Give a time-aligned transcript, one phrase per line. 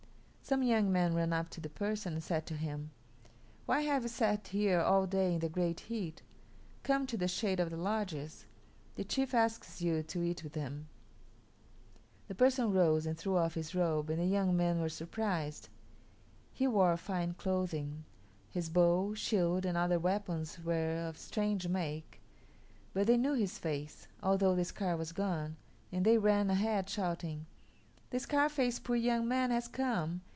[0.43, 2.91] Some young men ran up to the person and said to him,
[3.65, 6.23] "Why have you sat here all day in the great heat?
[6.83, 8.45] Come to the shade of the lodges.
[8.95, 10.89] The chief asks you to eat with him."
[12.27, 15.69] The person rose and threw off his robe and the young men were surprised.
[16.51, 18.03] He wore fine clothing;
[18.49, 22.19] his bow, shield, and other weapons were of strange make;
[22.93, 25.55] but they knew his face, although the scar was gone,
[25.93, 27.45] and they ran ahead, shouting,
[28.09, 30.23] "The Scarface poor young man has come.